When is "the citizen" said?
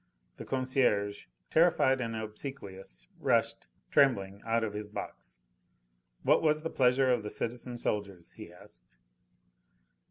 7.21-7.77